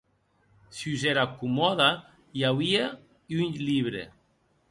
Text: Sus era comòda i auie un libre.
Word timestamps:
Sus 0.77 1.01
era 1.11 1.25
comòda 1.41 1.89
i 2.41 2.45
auie 2.51 2.83
un 3.43 3.55
libre. 3.71 4.05